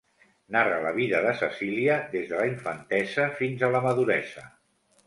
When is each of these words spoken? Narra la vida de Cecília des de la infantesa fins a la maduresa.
Narra 0.53 0.79
la 0.85 0.93
vida 0.95 1.19
de 1.25 1.33
Cecília 1.43 1.99
des 2.17 2.27
de 2.33 2.41
la 2.41 2.49
infantesa 2.55 3.31
fins 3.43 3.65
a 3.65 3.73
la 3.79 3.85
maduresa. 3.89 4.51